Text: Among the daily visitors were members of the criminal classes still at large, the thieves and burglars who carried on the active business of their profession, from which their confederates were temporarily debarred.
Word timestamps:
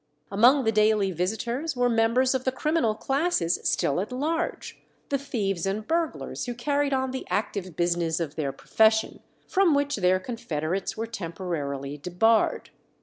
Among 0.31 0.63
the 0.63 0.71
daily 0.71 1.11
visitors 1.11 1.75
were 1.75 1.87
members 1.87 2.33
of 2.33 2.43
the 2.43 2.51
criminal 2.51 2.95
classes 2.95 3.59
still 3.69 3.99
at 4.01 4.11
large, 4.11 4.81
the 5.09 5.19
thieves 5.19 5.67
and 5.67 5.87
burglars 5.87 6.47
who 6.47 6.55
carried 6.55 6.91
on 6.91 7.11
the 7.11 7.23
active 7.29 7.75
business 7.75 8.19
of 8.19 8.33
their 8.33 8.51
profession, 8.51 9.19
from 9.47 9.75
which 9.75 9.97
their 9.97 10.19
confederates 10.19 10.97
were 10.97 11.05
temporarily 11.05 11.99
debarred. 11.99 12.71